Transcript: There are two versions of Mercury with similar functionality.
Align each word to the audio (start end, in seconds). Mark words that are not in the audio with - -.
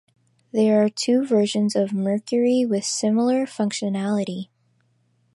There 0.51 0.83
are 0.83 0.89
two 0.89 1.23
versions 1.27 1.75
of 1.75 1.93
Mercury 1.93 2.65
with 2.67 2.83
similar 2.85 3.45
functionality. 3.45 4.49